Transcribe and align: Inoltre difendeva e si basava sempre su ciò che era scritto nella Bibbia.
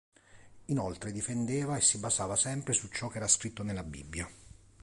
Inoltre 0.65 1.11
difendeva 1.11 1.77
e 1.77 1.81
si 1.81 1.99
basava 1.99 2.35
sempre 2.35 2.73
su 2.73 2.87
ciò 2.87 3.07
che 3.07 3.17
era 3.17 3.27
scritto 3.27 3.61
nella 3.61 3.83
Bibbia. 3.83 4.27